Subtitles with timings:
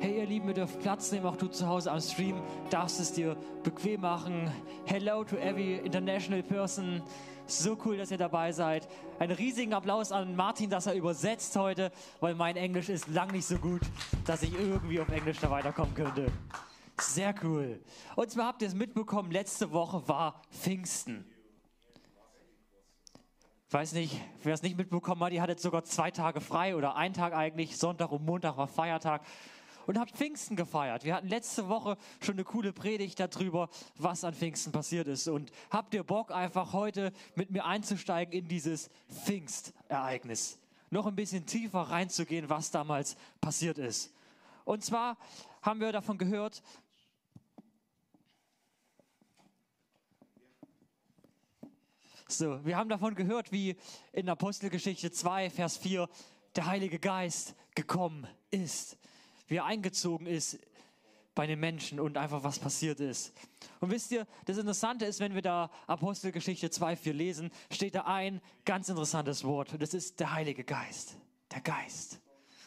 [0.00, 3.12] Hey ihr Lieben, ihr dürft Platz nehmen, auch du zu Hause am Stream, darfst es
[3.12, 4.48] dir bequem machen.
[4.84, 7.02] Hello to every international person.
[7.48, 8.86] So cool, dass ihr dabei seid.
[9.18, 11.90] Einen riesigen Applaus an Martin, dass er übersetzt heute,
[12.20, 13.80] weil mein Englisch ist lang nicht so gut,
[14.24, 16.30] dass ich irgendwie auf Englisch da weiterkommen könnte.
[17.00, 17.80] Sehr cool.
[18.14, 21.24] Und zwar habt ihr es mitbekommen, letzte Woche war Pfingsten.
[23.70, 27.14] Weiß nicht, wer es nicht mitbekommen hat, ihr hattet sogar zwei Tage frei oder einen
[27.14, 27.76] Tag eigentlich.
[27.76, 29.22] Sonntag und Montag war Feiertag
[29.88, 31.04] und habt Pfingsten gefeiert.
[31.04, 35.28] Wir hatten letzte Woche schon eine coole Predigt darüber, was an Pfingsten passiert ist.
[35.28, 40.58] Und habt ihr Bock, einfach heute mit mir einzusteigen in dieses Pfingstereignis?
[40.90, 44.12] Noch ein bisschen tiefer reinzugehen, was damals passiert ist.
[44.66, 45.16] Und zwar
[45.62, 46.62] haben wir davon gehört,
[52.30, 53.74] So, wir haben davon gehört, wie
[54.12, 56.10] in Apostelgeschichte 2, Vers 4
[56.56, 58.98] der Heilige Geist gekommen ist
[59.48, 60.58] wie er eingezogen ist
[61.34, 63.32] bei den Menschen und einfach was passiert ist.
[63.80, 68.02] Und wisst ihr, das Interessante ist, wenn wir da Apostelgeschichte 2, 4 lesen, steht da
[68.06, 71.16] ein ganz interessantes Wort und das ist der Heilige Geist.
[71.52, 72.20] Der Geist.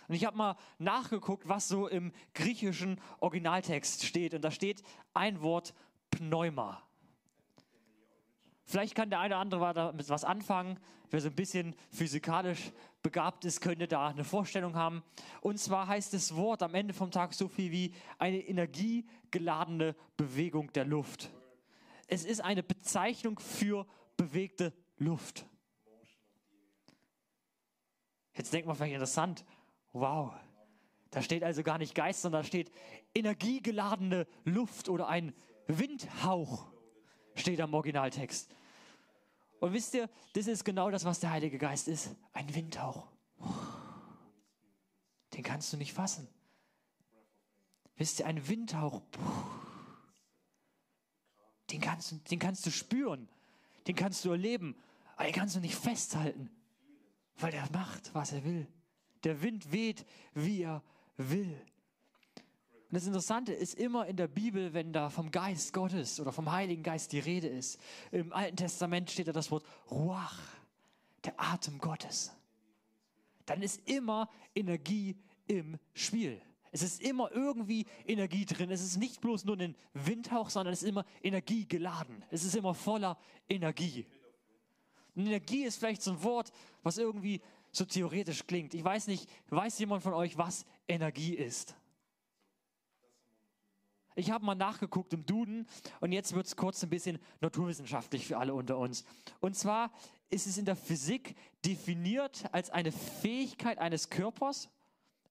[0.07, 5.41] Und ich habe mal nachgeguckt, was so im griechischen Originaltext steht und da steht ein
[5.41, 5.73] Wort
[6.09, 6.81] Pneuma.
[8.71, 10.79] Vielleicht kann der eine oder andere damit was anfangen.
[11.09, 12.71] Wer so ein bisschen physikalisch
[13.03, 15.03] begabt ist, könnte da eine Vorstellung haben.
[15.41, 20.71] Und zwar heißt das Wort am Ende vom Tag so viel wie eine energiegeladene Bewegung
[20.71, 21.29] der Luft.
[22.07, 25.45] Es ist eine Bezeichnung für bewegte Luft.
[28.33, 29.43] Jetzt denkt man vielleicht interessant,
[29.91, 30.31] wow,
[31.09, 32.71] da steht also gar nicht Geist, sondern da steht
[33.13, 35.33] energiegeladene Luft oder ein
[35.67, 36.71] Windhauch
[37.35, 38.49] steht am Originaltext.
[39.61, 42.09] Und wisst ihr, das ist genau das, was der Heilige Geist ist.
[42.33, 43.07] Ein Windhauch.
[45.33, 46.27] Den kannst du nicht fassen.
[47.95, 49.03] Wisst ihr, ein Windhauch.
[51.69, 53.29] Den kannst, du, den kannst du spüren.
[53.85, 54.75] Den kannst du erleben.
[55.15, 56.49] Aber den kannst du nicht festhalten.
[57.37, 58.65] Weil er macht, was er will.
[59.23, 60.81] Der Wind weht, wie er
[61.17, 61.55] will.
[62.91, 66.51] Und das Interessante ist immer in der Bibel, wenn da vom Geist Gottes oder vom
[66.51, 67.79] Heiligen Geist die Rede ist.
[68.11, 70.37] Im Alten Testament steht da das Wort Ruach,
[71.23, 72.33] der Atem Gottes.
[73.45, 75.15] Dann ist immer Energie
[75.47, 76.41] im Spiel.
[76.73, 78.69] Es ist immer irgendwie Energie drin.
[78.69, 82.25] Es ist nicht bloß nur ein Windhauch, sondern es ist immer Energie geladen.
[82.29, 84.05] Es ist immer voller Energie.
[85.15, 86.51] Und Energie ist vielleicht so ein Wort,
[86.83, 87.39] was irgendwie
[87.71, 88.73] so theoretisch klingt.
[88.73, 91.73] Ich weiß nicht, weiß jemand von euch, was Energie ist?
[94.15, 95.67] Ich habe mal nachgeguckt im Duden
[95.99, 99.05] und jetzt wird es kurz ein bisschen naturwissenschaftlich für alle unter uns.
[99.39, 99.91] Und zwar
[100.29, 101.35] ist es in der Physik
[101.65, 104.69] definiert als eine Fähigkeit eines Körpers,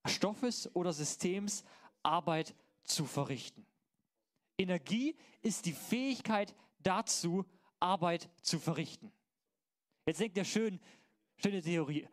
[0.06, 1.64] Stoffes oder Systems,
[2.02, 2.54] Arbeit
[2.84, 3.66] zu verrichten.
[4.58, 7.44] Energie ist die Fähigkeit dazu,
[7.78, 9.12] Arbeit zu verrichten.
[10.06, 10.80] Jetzt denkt ihr schön,
[11.36, 12.08] schöne Theorie.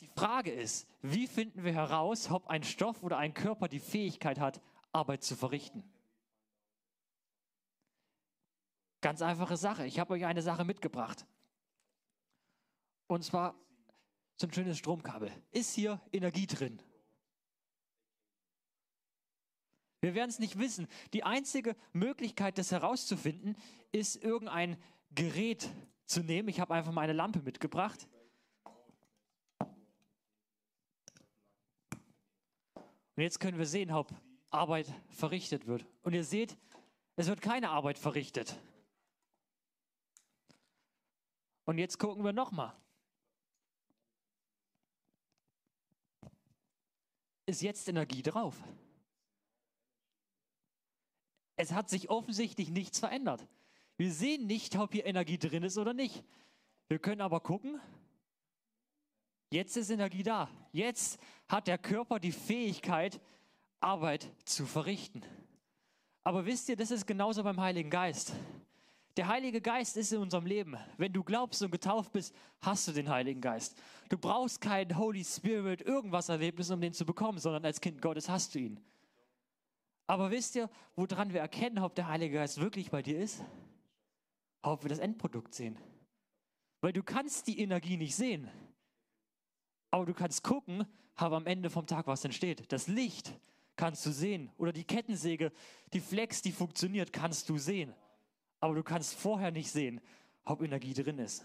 [0.00, 4.40] Die Frage ist, wie finden wir heraus, ob ein Stoff oder ein Körper die Fähigkeit
[4.40, 4.60] hat,
[4.92, 5.82] Arbeit zu verrichten.
[9.00, 9.86] Ganz einfache Sache.
[9.86, 11.26] Ich habe euch eine Sache mitgebracht.
[13.08, 13.54] Und zwar
[14.36, 15.30] so ein schönes Stromkabel.
[15.50, 16.80] Ist hier Energie drin?
[20.00, 20.88] Wir werden es nicht wissen.
[21.12, 23.56] Die einzige Möglichkeit, das herauszufinden,
[23.92, 24.76] ist irgendein
[25.14, 25.68] Gerät
[26.06, 26.48] zu nehmen.
[26.48, 28.08] Ich habe einfach mal eine Lampe mitgebracht.
[33.14, 34.12] Und jetzt können wir sehen, ob
[34.52, 35.86] Arbeit verrichtet wird.
[36.02, 36.56] Und ihr seht,
[37.16, 38.56] es wird keine Arbeit verrichtet.
[41.64, 42.74] Und jetzt gucken wir nochmal.
[47.46, 48.56] Ist jetzt Energie drauf?
[51.56, 53.46] Es hat sich offensichtlich nichts verändert.
[53.96, 56.24] Wir sehen nicht, ob hier Energie drin ist oder nicht.
[56.88, 57.80] Wir können aber gucken,
[59.50, 60.48] jetzt ist Energie da.
[60.72, 63.20] Jetzt hat der Körper die Fähigkeit,
[63.82, 65.22] Arbeit zu verrichten.
[66.24, 68.32] Aber wisst ihr, das ist genauso beim Heiligen Geist.
[69.16, 70.76] Der Heilige Geist ist in unserem Leben.
[70.96, 73.76] Wenn du glaubst und getauft bist, hast du den Heiligen Geist.
[74.08, 78.28] Du brauchst keinen Holy Spirit, irgendwas Erlebnis, um den zu bekommen, sondern als Kind Gottes
[78.28, 78.80] hast du ihn.
[80.06, 83.44] Aber wisst ihr, woran wir erkennen, ob der Heilige Geist wirklich bei dir ist?
[84.62, 85.78] Ob wir das Endprodukt sehen.
[86.80, 88.48] Weil du kannst die Energie nicht sehen.
[89.90, 90.86] Aber du kannst gucken,
[91.16, 92.72] ob am Ende vom Tag was entsteht.
[92.72, 93.32] Das Licht,
[93.76, 94.50] kannst du sehen.
[94.58, 95.52] Oder die Kettensäge,
[95.92, 97.94] die Flex, die funktioniert, kannst du sehen.
[98.60, 100.00] Aber du kannst vorher nicht sehen,
[100.44, 101.44] ob Energie drin ist.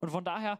[0.00, 0.58] Und von daher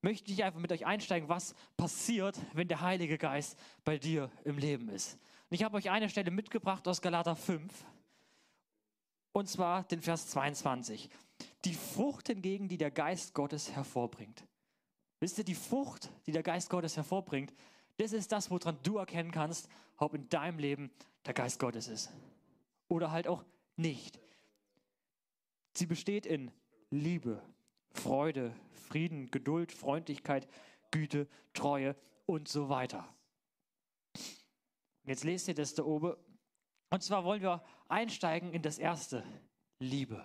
[0.00, 4.58] möchte ich einfach mit euch einsteigen, was passiert, wenn der Heilige Geist bei dir im
[4.58, 5.14] Leben ist.
[5.50, 7.72] Und ich habe euch eine Stelle mitgebracht aus Galater 5.
[9.32, 11.08] Und zwar den Vers 22.
[11.64, 14.44] Die Frucht hingegen, die der Geist Gottes hervorbringt.
[15.20, 17.52] Wisst ihr, die Frucht, die der Geist Gottes hervorbringt,
[17.98, 20.90] das ist das, woran du erkennen kannst, ob in deinem Leben
[21.26, 22.10] der Geist Gottes ist.
[22.88, 23.44] Oder halt auch
[23.76, 24.18] nicht.
[25.74, 26.50] Sie besteht in
[26.90, 27.42] Liebe,
[27.90, 28.54] Freude,
[28.88, 30.48] Frieden, Geduld, Freundlichkeit,
[30.90, 31.94] Güte, Treue
[32.26, 33.06] und so weiter.
[35.04, 36.14] Jetzt lest ihr das da oben.
[36.90, 39.24] Und zwar wollen wir einsteigen in das erste,
[39.78, 40.24] Liebe.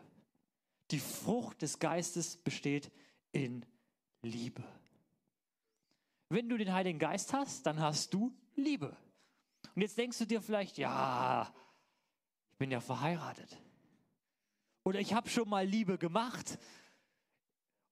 [0.91, 2.91] Die Frucht des Geistes besteht
[3.31, 3.65] in
[4.21, 4.63] Liebe.
[6.33, 8.97] Wenn du den Heiligen Geist hast, dann hast du Liebe.
[9.75, 11.53] Und jetzt denkst du dir vielleicht, ja,
[12.51, 13.56] ich bin ja verheiratet.
[14.83, 16.57] Oder ich habe schon mal Liebe gemacht.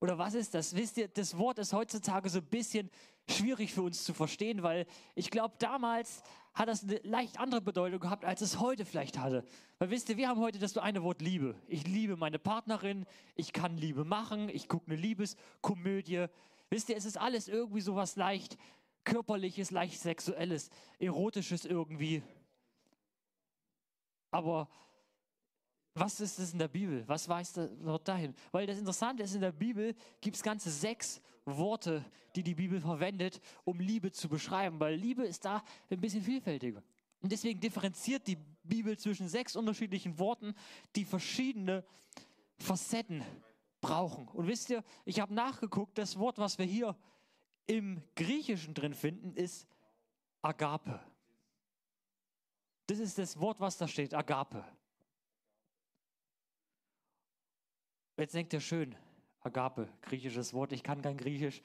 [0.00, 0.74] Oder was ist das?
[0.74, 2.90] Wisst ihr, das Wort ist heutzutage so ein bisschen
[3.30, 8.00] schwierig für uns zu verstehen, weil ich glaube, damals hat das eine leicht andere Bedeutung
[8.00, 9.44] gehabt, als es heute vielleicht hatte.
[9.78, 11.54] Weil wisst ihr, wir haben heute das eine Wort Liebe.
[11.68, 13.06] Ich liebe meine Partnerin,
[13.36, 16.26] ich kann Liebe machen, ich gucke eine Liebeskomödie.
[16.72, 18.56] Wisst ihr, es ist alles irgendwie so was leicht
[19.04, 22.22] körperliches, leicht sexuelles, erotisches irgendwie.
[24.30, 24.70] Aber
[25.92, 27.06] was ist das in der Bibel?
[27.06, 28.34] Was weist dort dahin?
[28.52, 32.80] Weil das Interessante ist, in der Bibel gibt es ganze sechs Worte, die die Bibel
[32.80, 36.82] verwendet, um Liebe zu beschreiben, weil Liebe ist da ein bisschen vielfältiger.
[37.20, 40.54] Und deswegen differenziert die Bibel zwischen sechs unterschiedlichen Worten,
[40.96, 41.84] die verschiedene
[42.56, 43.22] Facetten
[43.82, 44.26] brauchen.
[44.28, 46.96] Und wisst ihr, ich habe nachgeguckt, das Wort, was wir hier
[47.66, 49.68] im Griechischen drin finden, ist
[50.40, 50.98] Agape.
[52.86, 54.64] Das ist das Wort, was da steht, Agape.
[58.16, 58.94] Jetzt denkt ihr schön,
[59.40, 61.60] Agape, griechisches Wort, ich kann kein Griechisch.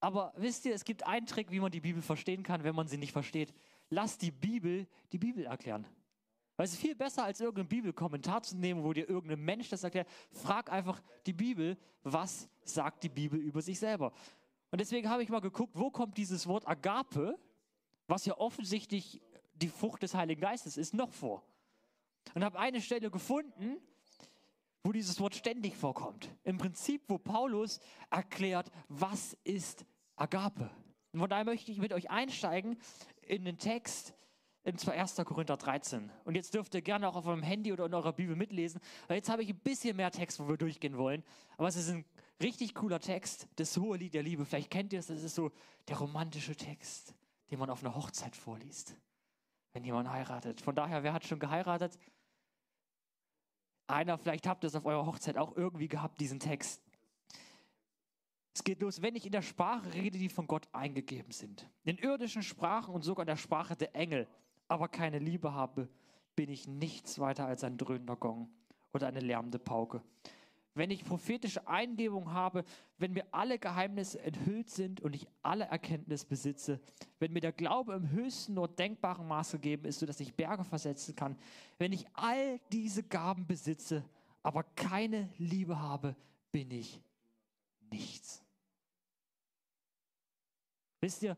[0.00, 2.86] Aber wisst ihr, es gibt einen Trick, wie man die Bibel verstehen kann, wenn man
[2.86, 3.52] sie nicht versteht.
[3.90, 5.86] Lass die Bibel die Bibel erklären.
[6.58, 9.84] Weil es ist viel besser, als irgendeinen Bibelkommentar zu nehmen, wo dir irgendein Mensch das
[9.84, 10.08] erklärt.
[10.32, 14.12] Frag einfach die Bibel, was sagt die Bibel über sich selber.
[14.70, 17.38] Und deswegen habe ich mal geguckt, wo kommt dieses Wort Agape,
[18.08, 19.22] was ja offensichtlich
[19.54, 21.44] die Frucht des Heiligen Geistes ist, noch vor
[22.34, 23.78] und habe eine Stelle gefunden,
[24.82, 26.28] wo dieses Wort ständig vorkommt.
[26.44, 27.80] Im Prinzip, wo Paulus
[28.10, 29.84] erklärt, was ist
[30.16, 30.70] Agape.
[31.12, 32.78] Und von daher möchte ich mit euch einsteigen
[33.22, 34.14] in den Text
[34.68, 35.16] in 1.
[35.24, 36.10] Korinther 13.
[36.24, 39.16] Und jetzt dürft ihr gerne auch auf eurem Handy oder in eurer Bibel mitlesen, weil
[39.16, 41.24] jetzt habe ich ein bisschen mehr Text, wo wir durchgehen wollen.
[41.56, 42.04] Aber es ist ein
[42.42, 44.44] richtig cooler Text, das hohe Lied der Liebe.
[44.44, 45.50] Vielleicht kennt ihr es, das ist so
[45.88, 47.14] der romantische Text,
[47.50, 48.94] den man auf einer Hochzeit vorliest,
[49.72, 50.60] wenn jemand heiratet.
[50.60, 51.98] Von daher, wer hat schon geheiratet?
[53.86, 56.82] Einer, vielleicht habt ihr es auf eurer Hochzeit auch irgendwie gehabt, diesen Text.
[58.52, 61.70] Es geht los, wenn ich in der Sprache rede, die von Gott eingegeben sind.
[61.84, 64.28] In irdischen Sprachen und sogar in der Sprache der Engel,
[64.68, 65.88] aber keine Liebe habe,
[66.36, 68.48] bin ich nichts weiter als ein dröhnender Gong
[68.92, 70.02] oder eine lärmende Pauke
[70.78, 72.64] wenn ich prophetische Eingebung habe,
[72.98, 76.80] wenn mir alle Geheimnisse enthüllt sind und ich alle Erkenntnis besitze,
[77.18, 81.14] wenn mir der Glaube im höchsten nur denkbaren Maße gegeben ist, sodass ich Berge versetzen
[81.14, 81.36] kann,
[81.78, 84.04] wenn ich all diese Gaben besitze,
[84.42, 86.14] aber keine Liebe habe,
[86.52, 87.02] bin ich
[87.90, 88.42] nichts.
[91.00, 91.36] Wisst ihr,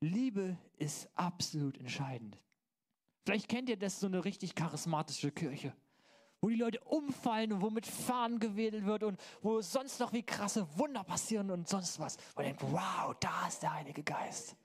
[0.00, 2.38] Liebe ist absolut entscheidend.
[3.28, 5.74] Vielleicht kennt ihr das so eine richtig charismatische Kirche
[6.40, 10.22] wo die Leute umfallen und wo mit Fahnen gewedelt wird und wo sonst noch wie
[10.22, 12.16] krasse Wunder passieren und sonst was.
[12.36, 14.56] Und denkt, wow, da ist der Heilige Geist.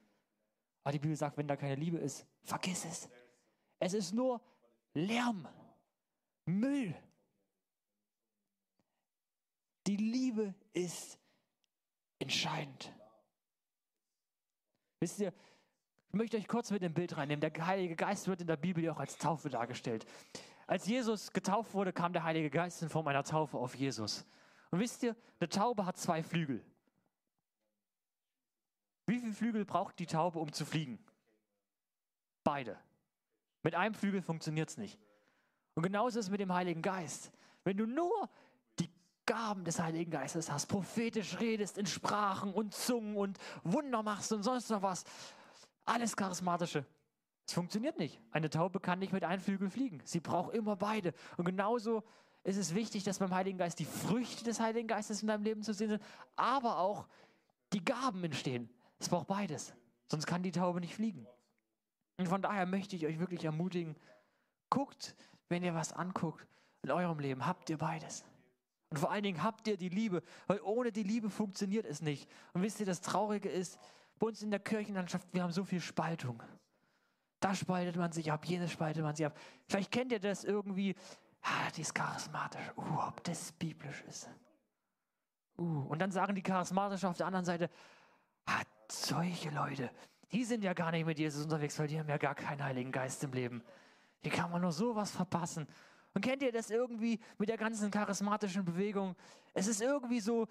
[0.84, 3.10] Aber die Bibel sagt, wenn da keine Liebe ist, vergiss es.
[3.79, 4.39] Es ist nur
[4.93, 5.48] Lärm,
[6.46, 6.93] Müll.
[9.88, 11.17] Die Liebe ist
[12.20, 12.93] entscheidend.
[15.00, 15.34] Wisst ihr,
[16.13, 17.41] ich möchte euch kurz mit dem Bild reinnehmen.
[17.41, 20.05] Der Heilige Geist wird in der Bibel ja auch als Taufe dargestellt.
[20.67, 24.24] Als Jesus getauft wurde, kam der Heilige Geist in Form einer Taufe auf Jesus.
[24.70, 26.63] Und wisst ihr, eine Taube hat zwei Flügel.
[29.08, 31.03] Wie viele Flügel braucht die Taube, um zu fliegen?
[32.43, 32.77] Beide.
[33.63, 35.00] Mit einem Flügel funktioniert es nicht.
[35.74, 37.32] Und genauso ist es mit dem Heiligen Geist.
[37.63, 38.29] Wenn du nur
[38.79, 38.91] die
[39.25, 44.43] Gaben des Heiligen Geistes hast, prophetisch redest in Sprachen und Zungen und Wunder machst und
[44.43, 45.05] sonst noch was,
[45.86, 46.86] alles Charismatische,
[47.46, 48.22] es funktioniert nicht.
[48.32, 50.02] Eine Taube kann nicht mit einem Flügel fliegen.
[50.06, 51.13] Sie braucht immer beide.
[51.38, 52.04] Und genauso
[52.44, 55.62] ist es wichtig, dass beim Heiligen Geist die Früchte des Heiligen Geistes in deinem Leben
[55.62, 56.04] zu sehen sind,
[56.36, 57.08] aber auch
[57.74, 58.70] die Gaben entstehen.
[59.00, 59.74] Es braucht beides.
[60.10, 61.28] Sonst kann die Taube nicht fliegen.
[62.18, 63.96] Und von daher möchte ich euch wirklich ermutigen,
[64.70, 65.16] guckt,
[65.50, 66.48] wenn ihr was anguckt
[66.84, 68.24] in eurem Leben, habt ihr beides.
[68.90, 72.30] Und vor allen Dingen habt ihr die Liebe, weil ohne die Liebe funktioniert es nicht.
[72.54, 73.80] Und wisst ihr, das Traurige ist,
[74.20, 76.41] bei uns in der Kirchenlandschaft, wir haben so viel Spaltung.
[77.39, 79.38] Da spaltet man sich ab, jenes spaltet man sich ab.
[79.67, 80.96] Vielleicht kennt ihr das irgendwie,
[81.41, 84.29] ah, die ist charismatisch, uh, ob das biblisch ist.
[85.58, 87.70] Uh, und dann sagen die charismatisch auf der anderen Seite,
[88.46, 89.91] ah, solche Leute,
[90.32, 92.91] die sind ja gar nicht mit Jesus unterwegs, weil die haben ja gar keinen Heiligen
[92.91, 93.63] Geist im Leben.
[94.22, 95.67] Wie kann man nur sowas verpassen?
[96.13, 99.15] Und kennt ihr das irgendwie mit der ganzen charismatischen Bewegung?
[99.53, 100.48] Es ist irgendwie so,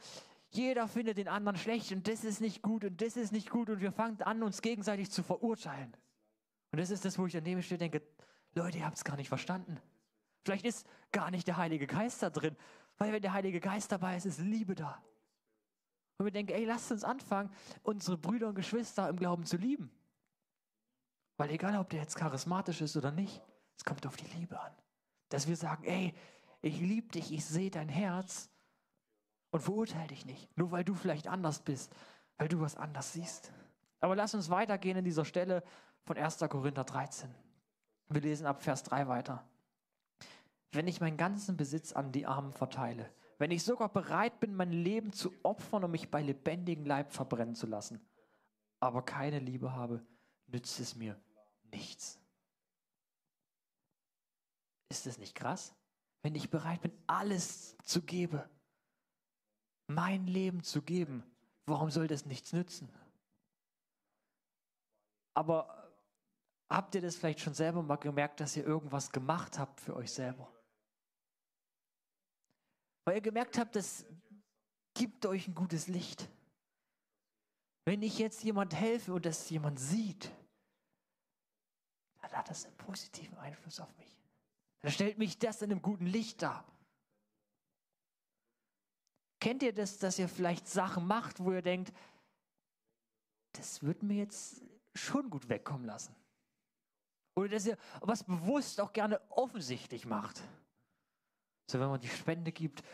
[0.54, 3.70] jeder findet den anderen schlecht und das ist nicht gut und das ist nicht gut
[3.70, 5.96] und wir fangen an, uns gegenseitig zu verurteilen.
[6.70, 8.02] Und das ist das, wo ich daneben stehe und denke,
[8.54, 9.80] Leute, ihr habt es gar nicht verstanden.
[10.44, 12.56] Vielleicht ist gar nicht der Heilige Geist da drin,
[12.98, 15.02] weil wenn der Heilige Geist dabei ist, ist Liebe da.
[16.18, 17.50] Und wir denken, ey, lasst uns anfangen,
[17.82, 19.90] unsere Brüder und Geschwister im Glauben zu lieben.
[21.38, 23.42] Weil egal, ob der jetzt charismatisch ist oder nicht,
[23.76, 24.72] es kommt auf die Liebe an.
[25.30, 26.14] Dass wir sagen, ey,
[26.60, 28.50] ich liebe dich, ich sehe dein Herz
[29.52, 31.94] und verurteile dich nicht, nur weil du vielleicht anders bist,
[32.38, 33.52] weil du was anders siehst.
[34.00, 35.62] Aber lass uns weitergehen in dieser Stelle
[36.04, 36.38] von 1.
[36.48, 37.32] Korinther 13.
[38.08, 39.44] Wir lesen ab Vers 3 weiter.
[40.72, 44.72] Wenn ich meinen ganzen Besitz an die Armen verteile, wenn ich sogar bereit bin, mein
[44.72, 48.00] Leben zu opfern, um mich bei lebendigem Leib verbrennen zu lassen,
[48.80, 50.04] aber keine Liebe habe,
[50.46, 51.20] nützt es mir
[51.70, 52.18] nichts.
[54.88, 55.74] Ist es nicht krass?
[56.22, 58.42] Wenn ich bereit bin, alles zu geben,
[59.86, 61.24] mein Leben zu geben,
[61.66, 62.88] warum soll das nichts nützen?
[65.34, 65.92] Aber
[66.68, 70.12] habt ihr das vielleicht schon selber mal gemerkt, dass ihr irgendwas gemacht habt für euch
[70.12, 70.52] selber?
[73.04, 74.04] Weil ihr gemerkt habt, das
[74.94, 76.28] gibt euch ein gutes Licht.
[77.84, 80.30] Wenn ich jetzt jemand helfe und das jemand sieht,
[82.20, 84.16] dann hat das einen positiven Einfluss auf mich.
[84.82, 86.64] Dann stellt mich das in einem guten Licht dar.
[89.42, 91.92] Kennt ihr das, dass ihr vielleicht Sachen macht, wo ihr denkt,
[93.54, 94.62] das wird mir jetzt
[94.94, 96.14] schon gut wegkommen lassen?
[97.34, 100.40] Oder dass ihr was bewusst auch gerne offensichtlich macht.
[101.68, 102.84] So, wenn man die Spende gibt,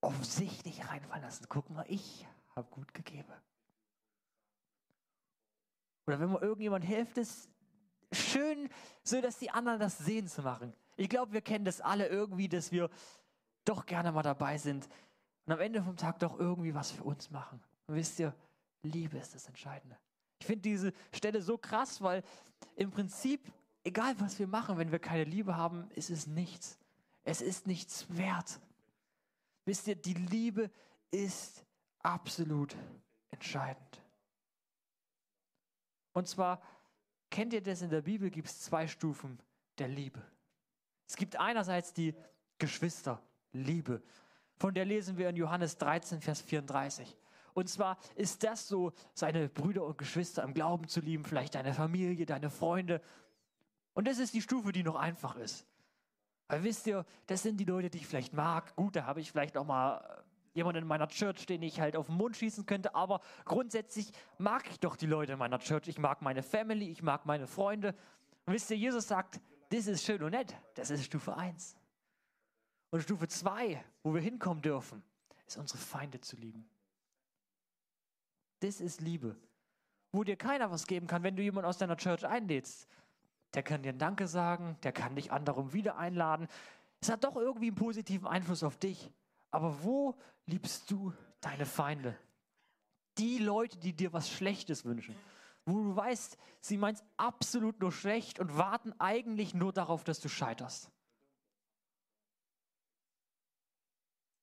[0.00, 1.46] offensichtlich reinfallen lassen.
[1.48, 3.32] Guck mal, ich habe gut gegeben.
[6.06, 7.48] Oder wenn man irgendjemand hilft, es
[8.12, 8.68] schön,
[9.02, 10.72] so dass die anderen das sehen zu machen.
[10.94, 12.90] Ich glaube, wir kennen das alle irgendwie, dass wir
[13.64, 14.88] doch gerne mal dabei sind
[15.46, 17.62] und am Ende vom Tag doch irgendwie was für uns machen.
[17.86, 18.34] Und wisst ihr,
[18.82, 19.98] Liebe ist das Entscheidende.
[20.38, 22.22] Ich finde diese Stelle so krass, weil
[22.76, 23.52] im Prinzip,
[23.84, 26.78] egal was wir machen, wenn wir keine Liebe haben, ist es nichts.
[27.24, 28.60] Es ist nichts wert.
[29.64, 30.70] Wisst ihr, die Liebe
[31.10, 31.64] ist
[32.02, 32.74] absolut
[33.30, 34.00] entscheidend.
[36.12, 36.60] Und zwar
[37.32, 37.80] Kennt ihr das?
[37.80, 39.38] In der Bibel gibt es zwei Stufen
[39.78, 40.22] der Liebe.
[41.08, 42.14] Es gibt einerseits die
[42.58, 44.02] Geschwisterliebe.
[44.62, 47.16] Von der lesen wir in Johannes 13, Vers 34.
[47.52, 51.74] Und zwar ist das so, seine Brüder und Geschwister im Glauben zu lieben, vielleicht deine
[51.74, 53.00] Familie, deine Freunde.
[53.92, 55.66] Und das ist die Stufe, die noch einfach ist.
[56.46, 58.76] Weil wisst ihr, das sind die Leute, die ich vielleicht mag.
[58.76, 60.22] Gut, da habe ich vielleicht auch mal
[60.54, 64.70] jemand in meiner Church, den ich halt auf den Mund schießen könnte, aber grundsätzlich mag
[64.70, 65.88] ich doch die Leute in meiner Church.
[65.88, 67.96] Ich mag meine Family, ich mag meine Freunde.
[68.46, 69.40] Und wisst ihr, Jesus sagt,
[69.70, 70.54] das ist schön und nett.
[70.76, 71.81] Das ist Stufe 1.
[72.92, 75.02] Und Stufe 2, wo wir hinkommen dürfen,
[75.46, 76.68] ist unsere Feinde zu lieben.
[78.60, 79.34] Das ist Liebe.
[80.12, 82.86] Wo dir keiner was geben kann, wenn du jemanden aus deiner Church einlädst.
[83.54, 86.48] Der kann dir ein Danke sagen, der kann dich anderem wieder einladen.
[87.00, 89.10] Es hat doch irgendwie einen positiven Einfluss auf dich.
[89.50, 92.14] Aber wo liebst du deine Feinde?
[93.16, 95.16] Die Leute, die dir was Schlechtes wünschen.
[95.64, 100.20] Wo du weißt, sie meint es absolut nur schlecht und warten eigentlich nur darauf, dass
[100.20, 100.90] du scheiterst.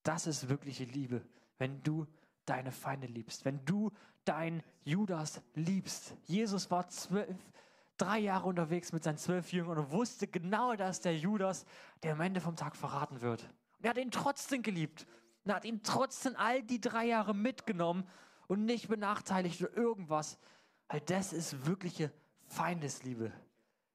[0.10, 1.22] Das ist wirkliche Liebe,
[1.60, 2.08] wenn du
[2.46, 3.92] deine Feinde liebst, wenn du
[4.26, 6.16] dein Judas liebst.
[6.26, 7.38] Jesus war zwölf,
[7.96, 11.64] drei Jahre unterwegs mit seinen zwölf Jüngern und wusste genau, dass der Judas,
[12.02, 13.44] der am Ende vom Tag verraten wird.
[13.78, 15.06] Und er hat ihn trotzdem geliebt.
[15.44, 18.04] Und er hat ihn trotzdem all die drei Jahre mitgenommen
[18.48, 20.40] und nicht benachteiligt oder irgendwas.
[20.88, 22.12] Weil das ist wirkliche
[22.48, 23.32] Feindesliebe.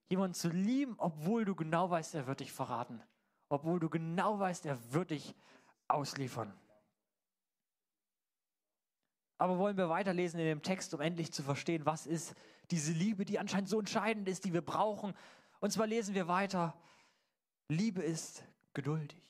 [0.09, 3.03] Jemanden zu lieben, obwohl du genau weißt, er wird dich verraten.
[3.49, 5.35] Obwohl du genau weißt, er wird dich
[5.89, 6.53] ausliefern.
[9.39, 12.35] Aber wollen wir weiterlesen in dem Text, um endlich zu verstehen, was ist
[12.71, 15.15] diese Liebe, die anscheinend so entscheidend ist, die wir brauchen.
[15.61, 16.75] Und zwar lesen wir weiter.
[17.69, 19.21] Liebe ist geduldig.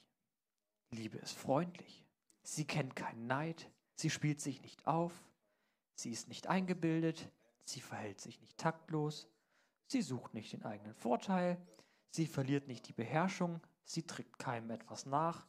[0.91, 2.05] Liebe ist freundlich.
[2.43, 3.71] Sie kennt keinen Neid.
[3.97, 5.13] Sie spielt sich nicht auf.
[5.95, 7.31] Sie ist nicht eingebildet.
[7.65, 9.29] Sie verhält sich nicht taktlos.
[9.87, 11.59] Sie sucht nicht den eigenen Vorteil.
[12.11, 13.61] Sie verliert nicht die Beherrschung.
[13.85, 15.47] Sie trägt keinem etwas nach.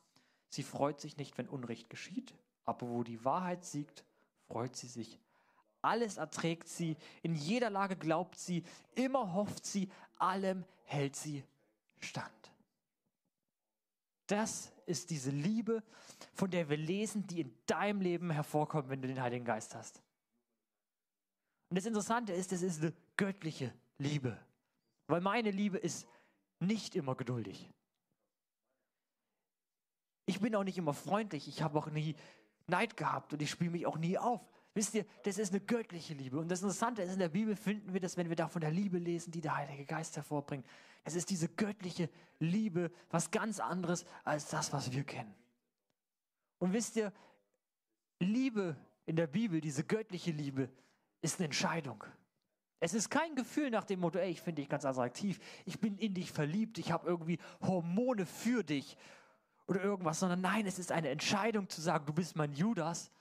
[0.56, 2.34] Sie freut sich nicht, wenn Unrecht geschieht.
[2.64, 4.04] Aber wo die Wahrheit siegt,
[4.48, 5.20] freut sie sich
[5.86, 8.64] alles erträgt sie, in jeder Lage glaubt sie,
[8.96, 11.44] immer hofft sie, allem hält sie
[12.00, 12.32] stand.
[14.28, 15.84] Das ist diese Liebe,
[16.34, 20.02] von der wir lesen, die in deinem Leben hervorkommt, wenn du den Heiligen Geist hast.
[21.70, 24.38] Und das Interessante ist, es ist eine göttliche Liebe.
[25.08, 26.08] Weil meine Liebe ist
[26.60, 27.70] nicht immer geduldig.
[30.26, 31.48] Ich bin auch nicht immer freundlich.
[31.48, 32.16] Ich habe auch nie
[32.68, 34.42] Neid gehabt und ich spiele mich auch nie auf.
[34.74, 36.38] Wisst ihr, das ist eine göttliche Liebe.
[36.38, 38.72] Und das Interessante ist, in der Bibel finden wir das, wenn wir da von der
[38.72, 40.66] Liebe lesen, die der Heilige Geist hervorbringt.
[41.06, 45.34] Es ist diese göttliche Liebe, was ganz anderes als das, was wir kennen.
[46.58, 47.14] Und wisst ihr,
[48.20, 50.70] Liebe in der Bibel, diese göttliche Liebe,
[51.22, 52.04] ist eine Entscheidung.
[52.80, 55.98] Es ist kein Gefühl nach dem Motto, ey, ich finde dich ganz attraktiv, ich bin
[55.98, 58.98] in dich verliebt, ich habe irgendwie Hormone für dich
[59.68, 63.12] oder irgendwas, sondern nein, es ist eine Entscheidung zu sagen, du bist mein Judas,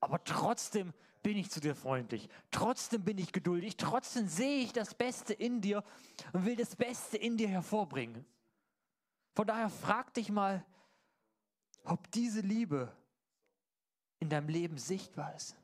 [0.00, 0.92] aber trotzdem
[1.22, 5.60] bin ich zu dir freundlich, trotzdem bin ich geduldig, trotzdem sehe ich das Beste in
[5.60, 5.84] dir
[6.32, 8.24] und will das Beste in dir hervorbringen.
[9.34, 10.64] Von daher frag dich mal,
[11.84, 12.92] ob diese Liebe
[14.18, 15.56] in deinem Leben sichtbar ist.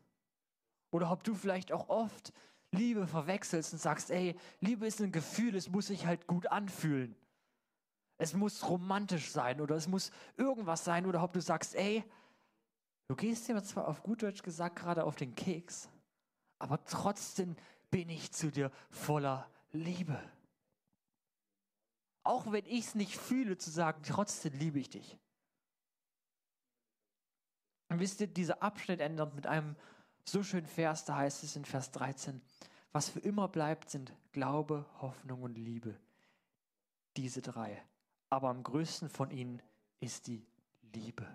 [0.91, 2.33] Oder ob du vielleicht auch oft
[2.73, 7.15] Liebe verwechselst und sagst, ey, Liebe ist ein Gefühl, es muss sich halt gut anfühlen.
[8.19, 12.05] Es muss romantisch sein oder es muss irgendwas sein oder ob du sagst, ey,
[13.07, 15.89] du gehst dir zwar auf gut Deutsch gesagt gerade auf den Keks,
[16.59, 17.57] aber trotzdem
[17.91, 20.21] bin ich zu dir voller Liebe.
[22.25, 25.17] Auch wenn ich es nicht fühle, zu sagen, trotzdem liebe ich dich.
[27.89, 29.77] Und wisst ihr, dieser Abschnitt ändert mit einem
[30.25, 32.43] so schönen Vers, da heißt es in Vers 13,
[32.93, 35.99] was für immer bleibt, sind Glaube, Hoffnung und Liebe.
[37.17, 37.83] Diese drei.
[38.31, 39.63] Aber am größten von ihnen
[40.01, 40.47] ist die
[40.95, 41.27] Liebe.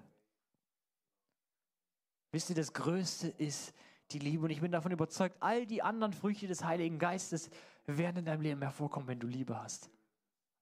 [2.31, 3.73] Wisst ihr, das Größte ist
[4.11, 4.45] die Liebe.
[4.45, 7.49] Und ich bin davon überzeugt, all die anderen Früchte des Heiligen Geistes
[7.85, 9.89] werden in deinem Leben hervorkommen, wenn du Liebe hast.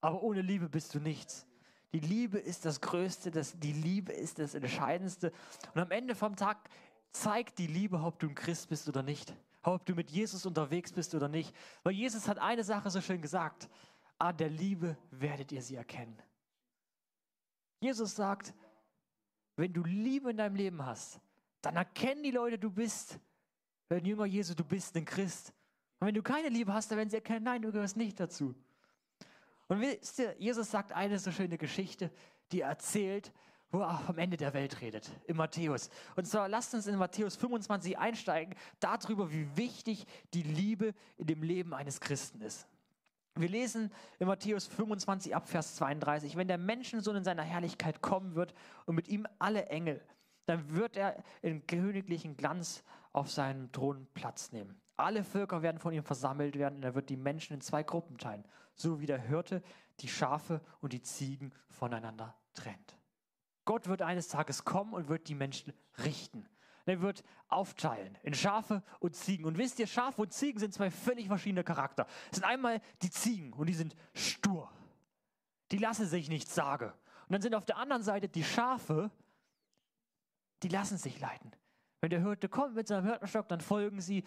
[0.01, 1.45] Aber ohne Liebe bist du nichts.
[1.93, 5.31] Die Liebe ist das Größte, das, die Liebe ist das Entscheidendste.
[5.73, 6.69] Und am Ende vom Tag
[7.11, 9.33] zeigt die Liebe, ob du ein Christ bist oder nicht.
[9.63, 11.53] Ob du mit Jesus unterwegs bist oder nicht.
[11.83, 13.69] Weil Jesus hat eine Sache so schön gesagt.
[14.17, 16.17] An der Liebe werdet ihr sie erkennen.
[17.81, 18.53] Jesus sagt,
[19.57, 21.19] wenn du Liebe in deinem Leben hast,
[21.61, 23.19] dann erkennen die Leute, du bist
[23.89, 25.53] ein Jünger Jesu, du bist ein Christ.
[25.99, 28.55] Und wenn du keine Liebe hast, dann werden sie erkennen, nein, du gehörst nicht dazu.
[29.67, 32.11] Und wisst ihr, Jesus sagt eine so schöne Geschichte,
[32.51, 33.31] die er erzählt,
[33.71, 35.89] wo er vom Ende der Welt redet, in Matthäus.
[36.15, 41.41] Und zwar lasst uns in Matthäus 25 einsteigen, darüber, wie wichtig die Liebe in dem
[41.41, 42.67] Leben eines Christen ist.
[43.35, 48.35] Wir lesen in Matthäus 25 ab Vers 32, wenn der Menschensohn in seiner Herrlichkeit kommen
[48.35, 48.53] wird
[48.85, 50.01] und mit ihm alle Engel,
[50.45, 54.81] dann wird er in königlichen Glanz auf seinem Thron Platz nehmen.
[54.97, 58.17] Alle Völker werden von ihm versammelt werden und er wird die Menschen in zwei Gruppen
[58.17, 59.61] teilen, so wie der Hirte
[59.99, 62.97] die Schafe und die Ziegen voneinander trennt.
[63.65, 66.47] Gott wird eines Tages kommen und wird die Menschen richten.
[66.85, 69.45] Er wird aufteilen in Schafe und Ziegen.
[69.45, 72.07] Und wisst ihr, Schafe und Ziegen sind zwei völlig verschiedene Charakter.
[72.31, 74.71] Es sind einmal die Ziegen und die sind stur.
[75.71, 76.91] Die lassen sich nichts sagen.
[77.27, 79.11] Und dann sind auf der anderen Seite die Schafe,
[80.63, 81.51] die lassen sich leiten.
[82.01, 84.23] Wenn der Hirte kommt mit seinem Hirtenstock, dann folgen sie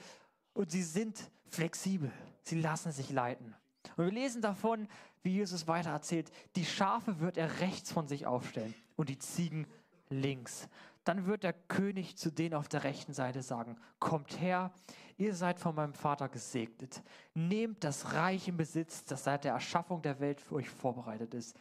[0.52, 2.12] und sie sind flexibel.
[2.42, 3.54] Sie lassen sich leiten.
[3.96, 4.88] Und wir lesen davon,
[5.22, 9.66] wie Jesus weiter erzählt, die Schafe wird er rechts von sich aufstellen und die Ziegen
[10.08, 10.68] links.
[11.04, 14.72] Dann wird der König zu denen auf der rechten Seite sagen, kommt her,
[15.18, 17.02] ihr seid von meinem Vater gesegnet.
[17.34, 21.56] Nehmt das Reich in Besitz, das seit der Erschaffung der Welt für euch vorbereitet ist.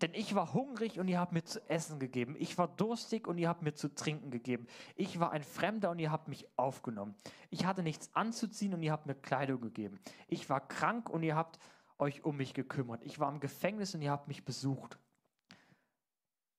[0.00, 2.36] Denn ich war hungrig und ihr habt mir zu essen gegeben.
[2.38, 4.66] Ich war durstig und ihr habt mir zu trinken gegeben.
[4.94, 7.16] Ich war ein Fremder und ihr habt mich aufgenommen.
[7.50, 9.98] Ich hatte nichts anzuziehen und ihr habt mir Kleidung gegeben.
[10.28, 11.58] Ich war krank und ihr habt
[11.98, 13.02] euch um mich gekümmert.
[13.02, 14.98] Ich war im Gefängnis und ihr habt mich besucht.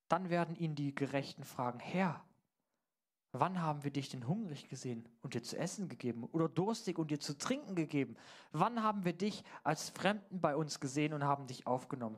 [0.09, 2.21] Dann werden ihn die Gerechten fragen, Herr,
[3.31, 7.11] wann haben wir dich denn hungrig gesehen und dir zu essen gegeben oder durstig und
[7.11, 8.17] dir zu trinken gegeben?
[8.51, 12.17] Wann haben wir dich als Fremden bei uns gesehen und haben dich aufgenommen?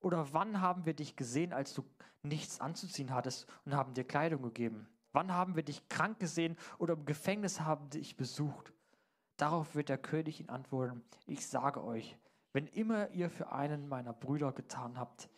[0.00, 1.82] Oder wann haben wir dich gesehen, als du
[2.22, 4.86] nichts anzuziehen hattest und haben dir Kleidung gegeben?
[5.12, 8.72] Wann haben wir dich krank gesehen oder im Gefängnis haben dich besucht?
[9.38, 12.18] Darauf wird der König ihn antworten, ich sage euch,
[12.52, 15.30] wenn immer ihr für einen meiner Brüder getan habt,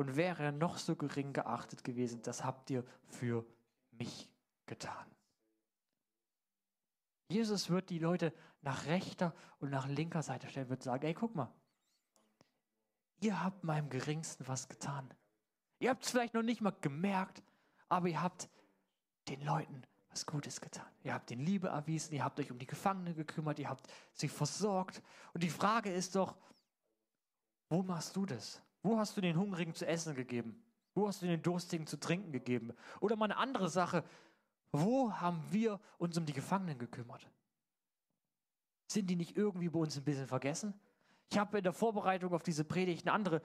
[0.00, 3.44] und wäre er noch so gering geachtet gewesen, das habt ihr für
[3.90, 4.30] mich
[4.64, 5.06] getan.
[7.28, 8.32] Jesus wird die Leute
[8.62, 11.52] nach rechter und nach linker Seite stellen, wird sagen, ey, guck mal,
[13.20, 15.12] ihr habt meinem Geringsten was getan.
[15.80, 17.42] Ihr habt es vielleicht noch nicht mal gemerkt,
[17.90, 18.48] aber ihr habt
[19.28, 20.88] den Leuten was Gutes getan.
[21.02, 24.30] Ihr habt den Liebe erwiesen, ihr habt euch um die Gefangenen gekümmert, ihr habt sie
[24.30, 25.02] versorgt.
[25.34, 26.38] Und die Frage ist doch,
[27.68, 28.62] wo machst du das?
[28.82, 30.62] Wo hast du den Hungrigen zu essen gegeben?
[30.94, 32.72] Wo hast du den Durstigen zu trinken gegeben?
[33.00, 34.04] Oder mal eine andere Sache,
[34.72, 37.28] wo haben wir uns um die Gefangenen gekümmert?
[38.90, 40.74] Sind die nicht irgendwie bei uns ein bisschen vergessen?
[41.30, 43.42] Ich habe in der Vorbereitung auf diese Predigt eine andere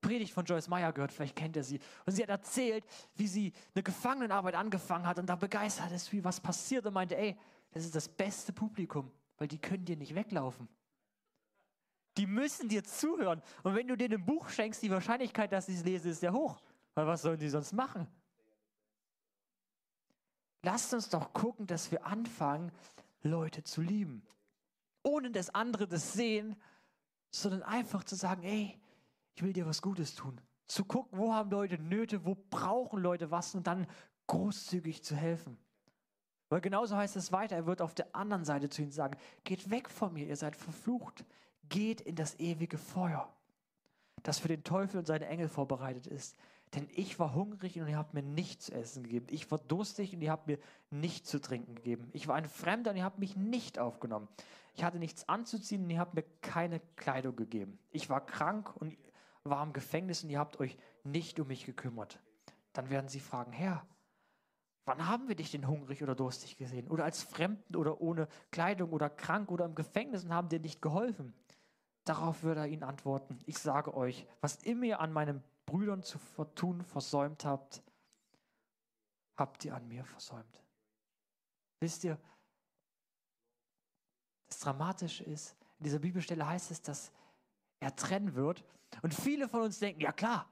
[0.00, 1.80] Predigt von Joyce Meyer gehört, vielleicht kennt ihr sie.
[2.06, 2.84] Und sie hat erzählt,
[3.16, 7.16] wie sie eine Gefangenenarbeit angefangen hat und da begeistert ist, wie was passiert und meinte,
[7.16, 7.36] ey,
[7.72, 10.68] das ist das beste Publikum, weil die können dir nicht weglaufen.
[12.18, 13.40] Die müssen dir zuhören.
[13.62, 16.32] Und wenn du denen ein Buch schenkst, die Wahrscheinlichkeit, dass sie es lesen, ist sehr
[16.32, 16.60] hoch.
[16.94, 18.08] Weil was sollen die sonst machen?
[20.62, 22.72] Lasst uns doch gucken, dass wir anfangen,
[23.22, 24.22] Leute zu lieben.
[25.04, 26.56] Ohne dass andere das sehen,
[27.30, 28.76] sondern einfach zu sagen, ey,
[29.34, 30.40] ich will dir was Gutes tun.
[30.66, 33.86] Zu gucken, wo haben Leute Nöte, wo brauchen Leute was und dann
[34.26, 35.56] großzügig zu helfen.
[36.48, 39.70] Weil genauso heißt es weiter, er wird auf der anderen Seite zu ihnen sagen, geht
[39.70, 41.24] weg von mir, ihr seid verflucht,
[41.68, 43.32] geht in das ewige Feuer,
[44.22, 46.36] das für den Teufel und seine Engel vorbereitet ist.
[46.74, 49.26] Denn ich war hungrig und ihr habt mir nichts zu essen gegeben.
[49.30, 50.58] Ich war durstig und ihr habt mir
[50.90, 52.10] nichts zu trinken gegeben.
[52.12, 54.28] Ich war ein Fremder und ihr habt mich nicht aufgenommen.
[54.74, 57.78] Ich hatte nichts anzuziehen und ihr habt mir keine Kleidung gegeben.
[57.90, 58.96] Ich war krank und
[59.44, 62.20] war im Gefängnis und ihr habt euch nicht um mich gekümmert.
[62.74, 63.86] Dann werden sie fragen, Herr,
[64.84, 66.88] wann haben wir dich denn hungrig oder durstig gesehen?
[66.88, 70.82] Oder als Fremden oder ohne Kleidung oder krank oder im Gefängnis und haben dir nicht
[70.82, 71.32] geholfen?
[72.08, 76.18] Darauf würde er ihnen antworten, ich sage euch, was immer ihr an meinen Brüdern zu
[76.54, 77.82] tun versäumt habt,
[79.36, 80.64] habt ihr an mir versäumt.
[81.80, 82.18] Wisst ihr,
[84.46, 87.12] das Dramatische ist, in dieser Bibelstelle heißt es, dass
[87.78, 88.64] er trennen wird.
[89.02, 90.48] Und viele von uns denken, ja klar,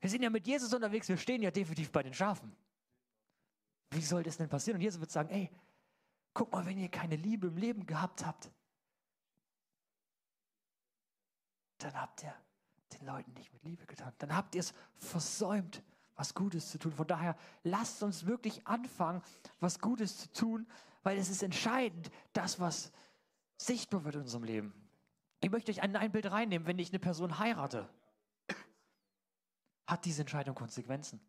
[0.00, 2.56] wir sind ja mit Jesus unterwegs, wir stehen ja definitiv bei den Schafen.
[3.90, 4.78] Wie soll das denn passieren?
[4.78, 5.48] Und Jesus wird sagen, ey,
[6.34, 8.50] guck mal, wenn ihr keine Liebe im Leben gehabt habt,
[11.78, 12.34] dann habt ihr
[12.92, 14.12] den Leuten nicht mit Liebe getan.
[14.18, 15.82] Dann habt ihr es versäumt,
[16.14, 16.92] was Gutes zu tun.
[16.92, 19.22] Von daher lasst uns wirklich anfangen,
[19.60, 20.66] was Gutes zu tun,
[21.02, 22.92] weil es ist entscheidend, das, was
[23.56, 24.74] sichtbar wird in unserem Leben.
[25.40, 27.88] Ich möchte euch ein, Bild reinnehmen, wenn ich eine Person heirate,
[29.86, 31.20] hat diese Entscheidung Konsequenzen.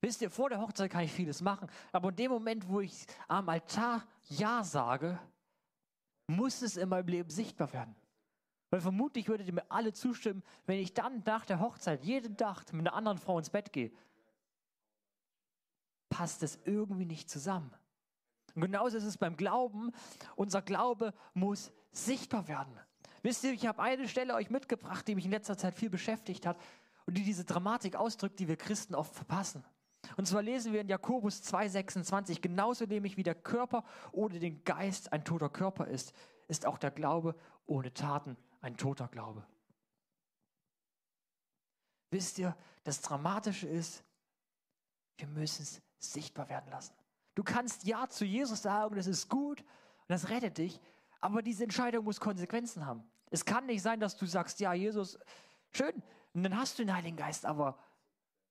[0.00, 3.06] Wisst ihr, vor der Hochzeit kann ich vieles machen, aber in dem Moment, wo ich
[3.28, 5.18] am Altar Ja sage,
[6.26, 7.94] muss es in meinem Leben sichtbar werden.
[8.70, 12.72] Weil vermutlich würdet ihr mir alle zustimmen, wenn ich dann nach der Hochzeit jeden Tag
[12.72, 13.90] mit einer anderen Frau ins Bett gehe,
[16.08, 17.72] passt es irgendwie nicht zusammen.
[18.54, 19.92] Und genauso ist es beim Glauben.
[20.36, 22.72] Unser Glaube muss sichtbar werden.
[23.22, 26.46] Wisst ihr, ich habe eine Stelle euch mitgebracht, die mich in letzter Zeit viel beschäftigt
[26.46, 26.56] hat
[27.06, 29.64] und die diese Dramatik ausdrückt, die wir Christen oft verpassen.
[30.16, 35.12] Und zwar lesen wir in Jakobus 2,26, genauso nämlich wie der Körper ohne den Geist
[35.12, 36.14] ein toter Körper ist,
[36.48, 37.34] ist auch der Glaube
[37.66, 39.46] ohne Taten ein toter Glaube.
[42.10, 44.02] Wisst ihr, das Dramatische ist,
[45.16, 46.94] wir müssen es sichtbar werden lassen.
[47.34, 50.80] Du kannst Ja zu Jesus sagen, das ist gut und das rettet dich,
[51.20, 53.04] aber diese Entscheidung muss Konsequenzen haben.
[53.30, 55.18] Es kann nicht sein, dass du sagst, ja, Jesus,
[55.72, 57.78] schön, und dann hast du den Heiligen Geist, aber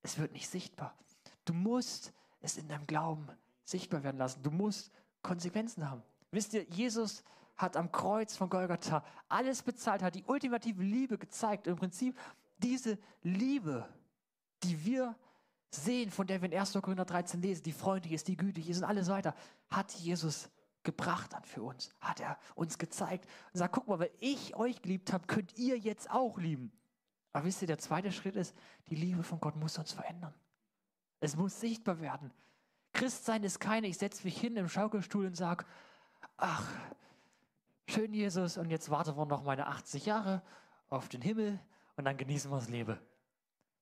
[0.01, 0.97] es wird nicht sichtbar.
[1.45, 3.27] Du musst es in deinem Glauben
[3.63, 4.43] sichtbar werden lassen.
[4.43, 4.91] Du musst
[5.21, 6.03] Konsequenzen haben.
[6.31, 7.23] Wisst ihr, Jesus
[7.59, 11.67] hat am Kreuz von Golgatha alles bezahlt, hat die ultimative Liebe gezeigt.
[11.67, 12.17] Im Prinzip
[12.57, 13.85] diese Liebe,
[14.63, 15.15] die wir
[15.69, 16.73] sehen, von der wir in 1.
[16.81, 19.35] Korinther 13 lesen, die freundlich ist, die gütig ist und alles weiter,
[19.69, 20.49] hat Jesus
[20.83, 24.81] gebracht dann für uns, hat er uns gezeigt und sagt, guck mal, weil ich euch
[24.81, 26.71] geliebt habe, könnt ihr jetzt auch lieben.
[27.33, 28.55] Aber wisst ihr, der zweite Schritt ist,
[28.87, 30.33] die Liebe von Gott muss uns verändern.
[31.19, 32.31] Es muss sichtbar werden.
[32.93, 35.65] Christsein ist keine, ich setze mich hin im Schaukelstuhl und sage,
[36.37, 36.65] ach,
[37.89, 40.41] schön Jesus, und jetzt warten wir noch meine 80 Jahre
[40.89, 41.59] auf den Himmel
[41.95, 42.99] und dann genießen wir das Leben.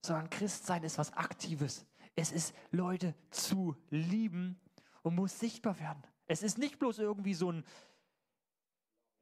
[0.02, 1.86] Sondern Christsein ist was Aktives.
[2.16, 4.60] Es ist Leute zu lieben
[5.04, 6.04] und muss sichtbar werden.
[6.26, 7.66] Es ist nicht bloß irgendwie so ein,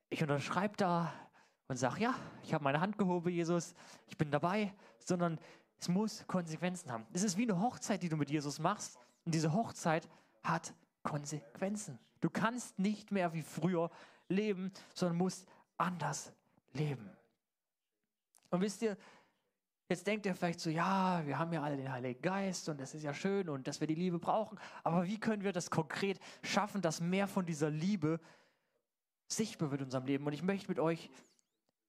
[0.10, 1.14] ich unterschreibe da
[1.68, 3.74] und sage, ja, ich habe meine Hand gehoben, Jesus,
[4.08, 5.40] ich bin dabei, sondern
[5.80, 7.06] es muss Konsequenzen haben.
[7.12, 8.98] Es ist wie eine Hochzeit, die du mit Jesus machst.
[9.26, 10.08] Und diese Hochzeit
[10.44, 12.00] hat Konsequenzen.
[12.22, 13.90] Du kannst nicht mehr wie früher
[14.30, 16.32] leben, sondern musst anders
[16.74, 17.10] leben.
[18.50, 18.98] Und wisst ihr,
[19.90, 22.94] jetzt denkt ihr vielleicht so, ja, wir haben ja alle den Heiligen Geist und das
[22.94, 26.20] ist ja schön und dass wir die Liebe brauchen, aber wie können wir das konkret
[26.44, 28.20] schaffen, dass mehr von dieser Liebe
[29.28, 30.26] sichtbar wird in unserem Leben?
[30.26, 31.10] Und ich möchte mit euch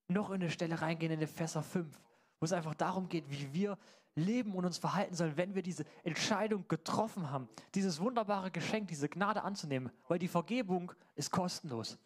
[0.09, 2.01] noch in eine Stelle reingehen, in Epheser 5,
[2.41, 3.79] wo es einfach darum geht, wie wir
[4.15, 9.09] leben und uns verhalten sollen, wenn wir diese Entscheidung getroffen haben, dieses wunderbare Geschenk, diese
[9.09, 11.99] Gnade anzunehmen, weil die Vergebung ist kostenlos.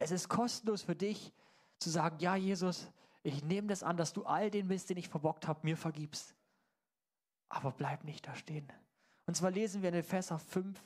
[0.00, 1.32] Es ist kostenlos für dich
[1.78, 2.90] zu sagen, ja Jesus,
[3.22, 6.34] ich nehme das an, dass du all den Mist, den ich verbockt habe, mir vergibst.
[7.50, 8.66] Aber bleib nicht da stehen.
[9.26, 10.82] Und zwar lesen wir in Epheser 5,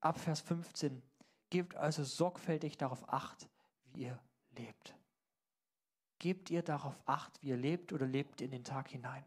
[0.00, 1.02] ab Vers 15.
[1.50, 3.48] Gebt also sorgfältig darauf acht,
[3.92, 4.18] wie ihr
[4.56, 4.94] lebt.
[6.18, 9.24] Gebt ihr darauf acht, wie ihr lebt oder lebt in den Tag hinein?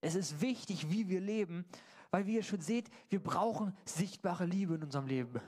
[0.00, 1.64] Es ist wichtig, wie wir leben,
[2.10, 5.40] weil wie ihr schon seht, wir brauchen sichtbare Liebe in unserem Leben.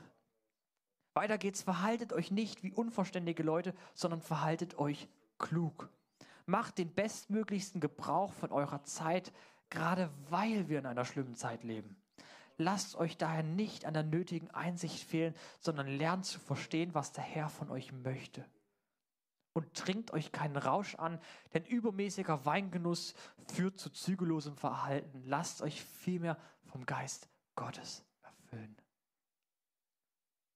[1.13, 5.89] Weiter geht's, verhaltet euch nicht wie unverständige Leute, sondern verhaltet euch klug.
[6.45, 9.33] Macht den bestmöglichsten Gebrauch von eurer Zeit,
[9.69, 12.01] gerade weil wir in einer schlimmen Zeit leben.
[12.57, 17.23] Lasst euch daher nicht an der nötigen Einsicht fehlen, sondern lernt zu verstehen, was der
[17.23, 18.45] Herr von euch möchte.
[19.53, 21.19] Und trinkt euch keinen Rausch an,
[21.53, 23.15] denn übermäßiger Weingenuss
[23.53, 25.23] führt zu zügellosem Verhalten.
[25.25, 28.80] Lasst euch vielmehr vom Geist Gottes erfüllen.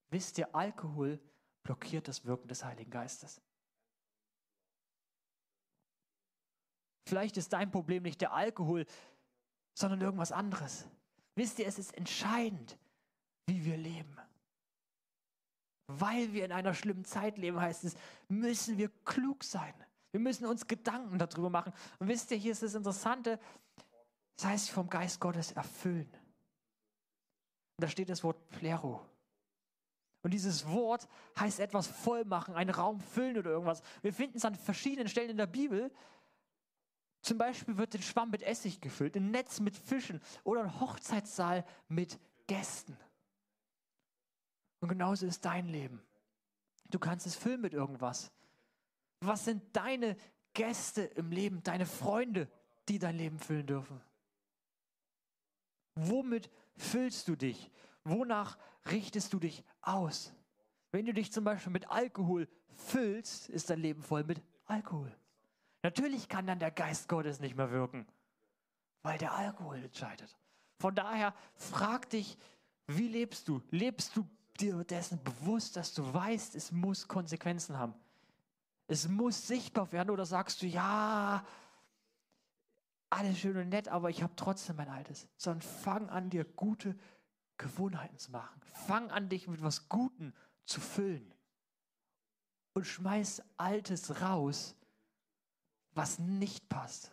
[0.09, 1.19] Wisst ihr, Alkohol
[1.63, 3.41] blockiert das Wirken des Heiligen Geistes.
[7.07, 8.85] Vielleicht ist dein Problem nicht der Alkohol,
[9.77, 10.87] sondern irgendwas anderes.
[11.35, 12.77] Wisst ihr, es ist entscheidend,
[13.47, 14.17] wie wir leben.
[15.87, 17.95] Weil wir in einer schlimmen Zeit leben, heißt es,
[18.27, 19.73] müssen wir klug sein.
[20.11, 21.73] Wir müssen uns Gedanken darüber machen.
[21.99, 23.39] Und wisst ihr, hier ist das Interessante,
[24.37, 26.09] das heißt vom Geist Gottes erfüllen.
[27.77, 29.05] Und da steht das Wort Plero.
[30.25, 31.07] Und dieses Wort
[31.39, 33.83] heißt etwas voll machen, einen Raum füllen oder irgendwas.
[34.01, 35.91] Wir finden es an verschiedenen Stellen in der Bibel.
[37.21, 41.63] Zum Beispiel wird ein Schwamm mit Essig gefüllt, ein Netz mit Fischen oder ein Hochzeitssaal
[41.89, 42.97] mit Gästen.
[44.79, 46.01] Und genauso ist dein Leben.
[46.89, 48.31] Du kannst es füllen mit irgendwas.
[49.19, 50.17] Was sind deine
[50.55, 52.49] Gäste im Leben, deine Freunde,
[52.89, 54.01] die dein Leben füllen dürfen?
[55.93, 57.69] Womit füllst du dich?
[58.03, 58.57] Wonach
[58.91, 60.33] richtest du dich aus?
[60.91, 65.15] Wenn du dich zum Beispiel mit Alkohol füllst, ist dein Leben voll mit Alkohol.
[65.83, 68.07] Natürlich kann dann der Geist Gottes nicht mehr wirken,
[69.03, 70.35] weil der Alkohol entscheidet.
[70.79, 72.37] Von daher frag dich,
[72.87, 73.61] wie lebst du?
[73.71, 74.27] Lebst du
[74.59, 77.93] dir dessen bewusst, dass du weißt, es muss Konsequenzen haben?
[78.87, 81.45] Es muss sichtbar werden oder sagst du, ja,
[83.09, 85.27] alles schön und nett, aber ich habe trotzdem mein Altes.
[85.37, 86.95] Sondern fang an, dir gute
[87.57, 88.61] Gewohnheiten zu machen.
[88.73, 90.33] Fang an, dich mit was Guten
[90.65, 91.33] zu füllen.
[92.73, 94.75] Und schmeiß Altes raus,
[95.93, 97.11] was nicht passt.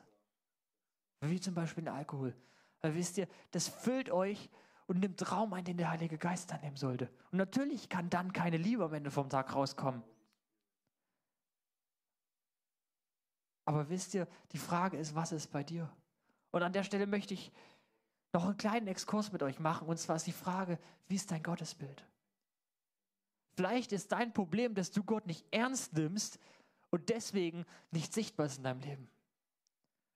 [1.21, 2.35] Wie zum Beispiel den Alkohol.
[2.81, 4.51] Weil wisst ihr, das füllt euch
[4.87, 7.09] und nimmt Raum ein, den der Heilige Geist annehmen sollte.
[7.31, 10.03] Und natürlich kann dann keine Liebe am Ende vom Tag rauskommen.
[13.65, 15.89] Aber wisst ihr, die Frage ist, was ist bei dir?
[16.51, 17.53] Und an der Stelle möchte ich
[18.33, 19.89] noch einen kleinen Exkurs mit euch machen.
[19.89, 22.05] Und zwar ist die Frage, wie ist dein Gottesbild?
[23.55, 26.39] Vielleicht ist dein Problem, dass du Gott nicht ernst nimmst
[26.91, 29.09] und deswegen nicht sichtbar ist in deinem Leben.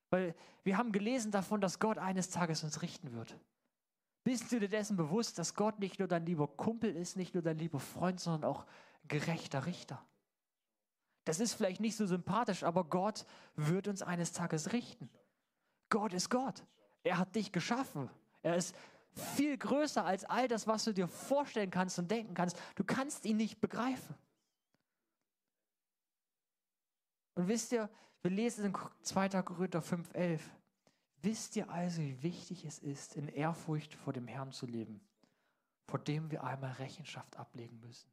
[0.09, 3.37] Weil wir haben gelesen davon, dass Gott eines Tages uns richten wird.
[4.23, 7.43] Bist du dir dessen bewusst, dass Gott nicht nur dein lieber Kumpel ist, nicht nur
[7.43, 8.65] dein lieber Freund, sondern auch
[9.07, 10.03] gerechter Richter?
[11.23, 13.25] Das ist vielleicht nicht so sympathisch, aber Gott
[13.55, 15.09] wird uns eines Tages richten.
[15.89, 16.65] Gott ist Gott.
[17.07, 18.09] Er hat dich geschaffen.
[18.43, 18.75] Er ist
[19.13, 22.59] viel größer als all das, was du dir vorstellen kannst und denken kannst.
[22.75, 24.15] Du kannst ihn nicht begreifen.
[27.35, 27.89] Und wisst ihr,
[28.21, 29.29] wir lesen in 2.
[29.43, 30.39] Korinther 5,11.
[31.21, 35.01] Wisst ihr also, wie wichtig es ist, in Ehrfurcht vor dem Herrn zu leben,
[35.87, 38.09] vor dem wir einmal Rechenschaft ablegen müssen?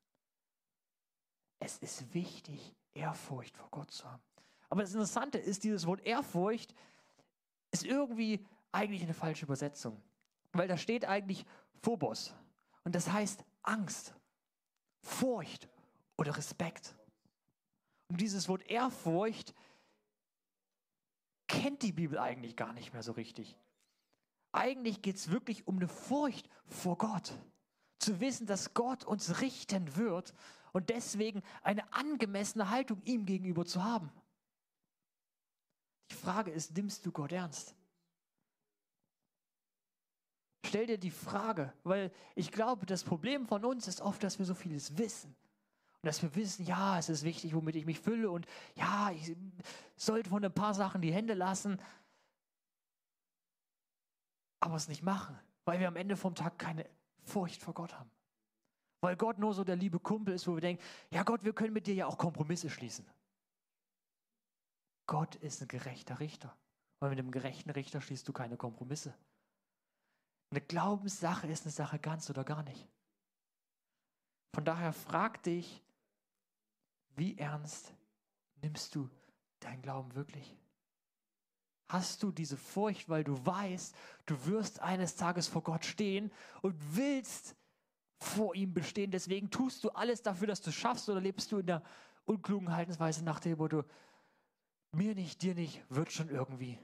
[1.59, 4.22] Es ist wichtig, Ehrfurcht vor Gott zu haben.
[4.68, 6.74] Aber das Interessante ist, dieses Wort Ehrfurcht
[7.70, 8.44] ist irgendwie
[8.75, 10.01] eigentlich eine falsche Übersetzung,
[10.53, 11.47] weil da steht eigentlich
[11.83, 12.35] Phobos
[12.85, 14.15] und das heißt Angst,
[15.03, 15.69] Furcht
[16.17, 16.95] oder Respekt.
[18.09, 19.55] Und dieses Wort Ehrfurcht
[21.47, 23.57] kennt die Bibel eigentlich gar nicht mehr so richtig.
[24.53, 27.33] Eigentlich geht es wirklich um eine Furcht vor Gott.
[27.99, 30.35] Zu wissen, dass Gott uns richten wird
[30.73, 34.13] und deswegen eine angemessene Haltung ihm gegenüber zu haben.
[36.11, 37.75] Die Frage ist, nimmst du Gott ernst?
[40.64, 44.46] Stell dir die Frage, weil ich glaube, das Problem von uns ist oft, dass wir
[44.46, 45.37] so vieles wissen.
[46.00, 49.37] Und dass wir wissen, ja, es ist wichtig, womit ich mich fülle und ja, ich
[49.96, 51.81] sollte von ein paar Sachen die Hände lassen,
[54.61, 56.88] aber es nicht machen, weil wir am Ende vom Tag keine
[57.22, 58.11] Furcht vor Gott haben.
[59.00, 61.74] Weil Gott nur so der liebe Kumpel ist, wo wir denken, ja Gott, wir können
[61.74, 63.07] mit dir ja auch Kompromisse schließen.
[65.07, 66.57] Gott ist ein gerechter Richter.
[67.00, 69.14] Und mit einem gerechten Richter schließt du keine Kompromisse.
[70.50, 72.88] Eine Glaubenssache ist eine Sache ganz oder gar nicht.
[74.54, 75.83] Von daher frag dich,
[77.16, 77.92] wie ernst
[78.62, 79.11] nimmst du
[79.61, 80.57] deinen Glauben wirklich?
[81.88, 83.94] Hast du diese Furcht, weil du weißt,
[84.26, 87.57] du wirst eines Tages vor Gott stehen und willst
[88.18, 89.11] vor ihm bestehen.
[89.11, 91.83] Deswegen tust du alles dafür, dass du es schaffst oder lebst du in der
[92.24, 93.85] unklugen Haltensweise nach dem Motto,
[94.92, 96.78] mir nicht, dir nicht, wird schon irgendwie.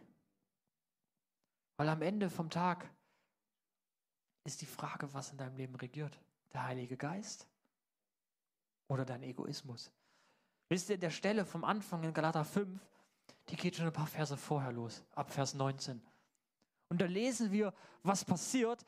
[1.77, 2.91] Weil am Ende vom Tag
[4.45, 6.19] ist die Frage, was in deinem Leben regiert.
[6.53, 7.47] Der Heilige Geist
[8.89, 9.91] oder dein Egoismus.
[10.69, 12.81] Wisst ihr, der Stelle vom Anfang in Galater 5,
[13.49, 16.01] die geht schon ein paar Verse vorher los, ab Vers 19.
[16.89, 17.73] Und da lesen wir,
[18.03, 18.85] was passiert,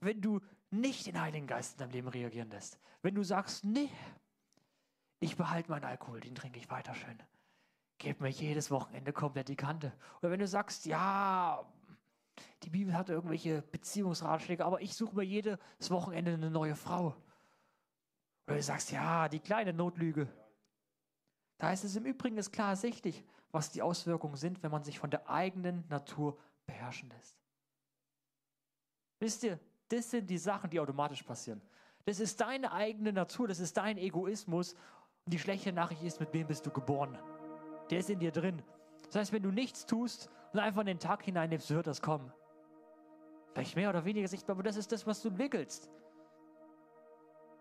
[0.00, 0.40] wenn du
[0.70, 2.78] nicht den Heiligen Geist in deinem Leben reagieren lässt.
[3.02, 3.90] Wenn du sagst, nee,
[5.20, 7.18] ich behalte meinen Alkohol, den trinke ich weiter schön.
[7.98, 9.92] Gib mir jedes Wochenende komplett die Kante.
[10.20, 11.64] Oder wenn du sagst, ja,
[12.62, 17.14] die Bibel hat irgendwelche Beziehungsratschläge, aber ich suche mir jedes Wochenende eine neue Frau.
[18.46, 20.28] Oder du sagst, ja, die kleine Notlüge.
[21.58, 24.98] Da ist es im Übrigen ist klar ersichtlich, was die Auswirkungen sind, wenn man sich
[24.98, 27.36] von der eigenen Natur beherrschen lässt.
[29.18, 31.62] Wisst ihr, das sind die Sachen, die automatisch passieren.
[32.04, 34.74] Das ist deine eigene Natur, das ist dein Egoismus.
[35.24, 37.18] Und die schlechte Nachricht ist, mit wem bist du geboren?
[37.90, 38.62] Der ist in dir drin.
[39.06, 42.32] Das heißt, wenn du nichts tust und einfach in den Tag hineinnimmst, wird das kommen.
[43.52, 45.90] Vielleicht mehr oder weniger sichtbar, aber das ist das, was du entwickelst.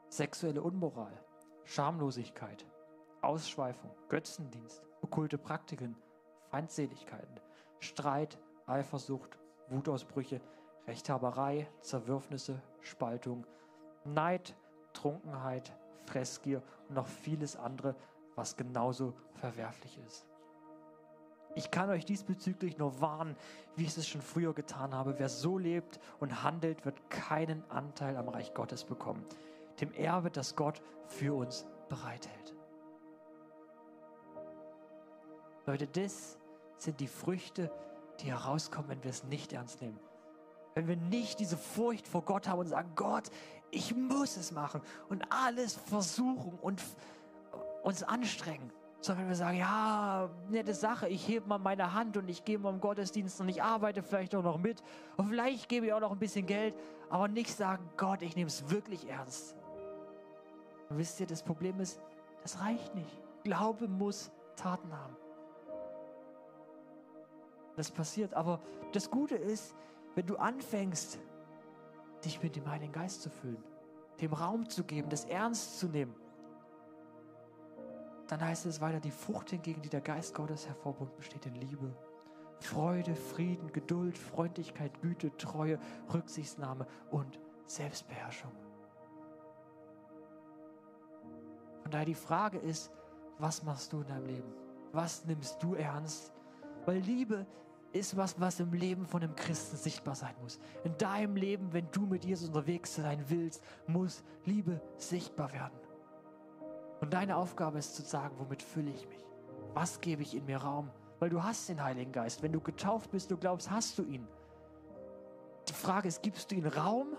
[0.09, 1.11] Sexuelle Unmoral,
[1.65, 2.65] Schamlosigkeit,
[3.21, 5.95] Ausschweifung, Götzendienst, okkulte Praktiken,
[6.49, 7.39] Feindseligkeiten,
[7.79, 9.37] Streit, Eifersucht,
[9.69, 10.39] Wutausbrüche,
[10.87, 13.45] Rechthaberei, Zerwürfnisse, Spaltung,
[14.05, 14.55] Neid,
[14.93, 17.95] Trunkenheit, Fressgier und noch vieles andere,
[18.35, 20.27] was genauso verwerflich ist.
[21.55, 23.37] Ich kann euch diesbezüglich nur warnen,
[23.77, 25.15] wie ich es schon früher getan habe.
[25.17, 29.25] Wer so lebt und handelt, wird keinen Anteil am Reich Gottes bekommen,
[29.79, 32.53] dem Erbe, das Gott für uns bereithält.
[35.65, 36.37] Leute, das
[36.77, 37.71] sind die Früchte,
[38.19, 39.99] die herauskommen, wenn wir es nicht ernst nehmen.
[40.75, 43.31] Wenn wir nicht diese Furcht vor Gott haben und sagen, Gott,
[43.71, 46.83] ich muss es machen und alles versuchen und
[47.83, 48.71] uns anstrengen,
[49.05, 52.57] sondern wenn wir sagen, ja, nette Sache, ich hebe mal meine Hand und ich gehe
[52.57, 54.81] mal im Gottesdienst und ich arbeite vielleicht auch noch mit
[55.17, 56.75] und vielleicht gebe ich auch noch ein bisschen Geld,
[57.09, 59.55] aber nicht sagen, Gott, ich nehme es wirklich ernst.
[60.89, 61.99] Und wisst ihr, das Problem ist,
[62.41, 63.21] das reicht nicht.
[63.43, 65.15] Glaube muss Taten haben.
[67.75, 68.59] Das passiert, aber
[68.93, 69.75] das Gute ist,
[70.15, 71.19] wenn du anfängst,
[72.23, 73.63] dich mit dem Heiligen Geist zu füllen,
[74.21, 76.15] dem Raum zu geben, das ernst zu nehmen,
[78.27, 81.95] dann heißt es weiter, die Frucht hingegen, die der Geist Gottes hervorbringt, besteht in Liebe,
[82.59, 85.79] Freude, Frieden, Geduld, Freundlichkeit, Güte, Treue,
[86.13, 88.51] Rücksichtsnahme und Selbstbeherrschung.
[91.81, 92.91] Von daher die Frage ist,
[93.37, 94.53] was machst du in deinem Leben?
[94.91, 96.33] Was nimmst du ernst?
[96.85, 97.45] Weil Liebe
[97.91, 100.59] ist was, was im Leben von einem Christen sichtbar sein muss.
[100.83, 105.79] In deinem Leben, wenn du mit Jesus unterwegs sein willst, muss Liebe sichtbar werden.
[107.05, 109.23] Und deine Aufgabe ist zu sagen, womit fülle ich mich?
[109.75, 110.89] Was gebe ich in mir Raum?
[111.19, 112.41] Weil du hast den Heiligen Geist.
[112.41, 114.27] Wenn du getauft bist, du glaubst, hast du ihn.
[115.69, 117.09] Die Frage ist, gibst du ihn Raum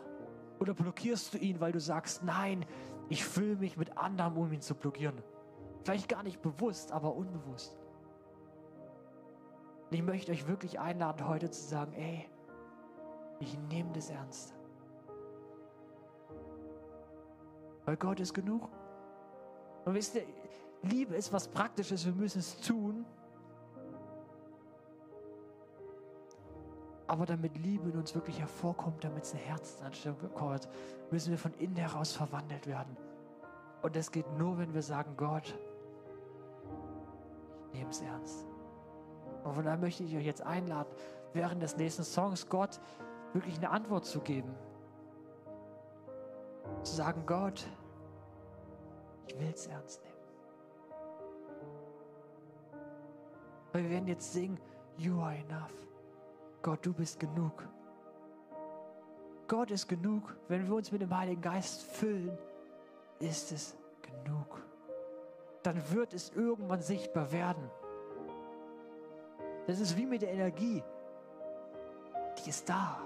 [0.58, 2.66] oder blockierst du ihn, weil du sagst, nein,
[3.10, 5.22] ich fülle mich mit anderem, um ihn zu blockieren?
[5.84, 7.78] Vielleicht gar nicht bewusst, aber unbewusst.
[9.88, 12.28] Und ich möchte euch wirklich einladen, heute zu sagen, ey,
[13.38, 14.52] ich nehme das ernst.
[17.84, 18.68] Weil Gott ist genug.
[19.86, 20.24] Und wisst ihr,
[20.82, 23.06] Liebe ist was Praktisches, wir müssen es tun.
[27.06, 30.68] Aber damit Liebe in uns wirklich hervorkommt, damit es eine Herzenanstellung bekommt,
[31.12, 32.96] müssen wir von innen heraus verwandelt werden.
[33.82, 35.56] Und das geht nur, wenn wir sagen, Gott,
[37.68, 38.44] ich nehme es ernst.
[39.44, 40.92] Und von daher möchte ich euch jetzt einladen,
[41.32, 42.80] während des nächsten Songs Gott
[43.32, 44.52] wirklich eine Antwort zu geben.
[46.82, 47.64] Zu sagen, Gott,
[49.26, 50.16] ich will es ernst nehmen.
[53.72, 54.58] Weil wir werden jetzt singen,
[54.96, 55.74] You are enough.
[56.62, 57.68] Gott, du bist genug.
[59.46, 60.34] Gott ist genug.
[60.48, 62.36] Wenn wir uns mit dem Heiligen Geist füllen,
[63.20, 64.62] ist es genug.
[65.62, 67.70] Dann wird es irgendwann sichtbar werden.
[69.66, 70.82] Das ist wie mit der Energie.
[72.38, 73.00] Die ist da.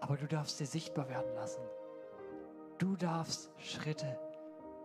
[0.00, 1.62] Aber du darfst sie sichtbar werden lassen.
[2.78, 4.18] Du darfst Schritte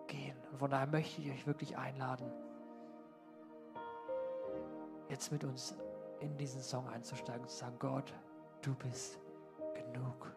[0.08, 0.38] gehen.
[0.52, 2.32] Und von daher möchte ich euch wirklich einladen,
[5.10, 5.76] jetzt mit uns
[6.20, 8.14] in diesen Song einzusteigen und zu sagen, Gott,
[8.62, 9.20] du bist
[9.74, 10.36] genug.